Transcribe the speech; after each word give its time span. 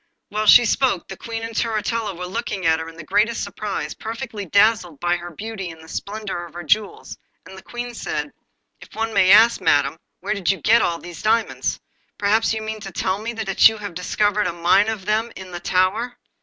While 0.29 0.47
she 0.47 0.65
spoke 0.65 1.07
the 1.07 1.15
Queen 1.15 1.43
and 1.43 1.53
Turritella 1.55 2.15
were 2.17 2.25
looking 2.25 2.65
at 2.65 2.79
her 2.79 2.89
in 2.89 2.97
the 2.97 3.03
greatest 3.03 3.43
surprise, 3.43 3.93
perfectly 3.93 4.47
dazzled 4.47 4.99
by 4.99 5.15
her 5.17 5.29
beauty 5.29 5.69
and 5.69 5.79
the 5.79 5.87
splendour 5.87 6.43
of 6.47 6.55
her 6.55 6.63
jewels, 6.63 7.19
and 7.45 7.55
the 7.55 7.61
Queen 7.61 7.93
said: 7.93 8.31
'If 8.79 8.95
one 8.95 9.13
may 9.13 9.29
ask, 9.29 9.61
Madam, 9.61 9.99
where 10.21 10.33
did 10.33 10.49
you 10.49 10.59
get 10.59 10.81
all 10.81 10.97
these 10.97 11.21
diamonds? 11.21 11.79
Perhaps 12.17 12.51
you 12.51 12.63
mean 12.63 12.79
to 12.79 12.91
tell 12.91 13.19
me 13.21 13.31
that 13.33 13.69
you 13.69 13.77
have 13.77 13.93
discovered 13.93 14.47
a 14.47 14.53
mine 14.53 14.89
of 14.89 15.05
them 15.05 15.31
in 15.35 15.51
the 15.51 15.59
tower! 15.59 16.17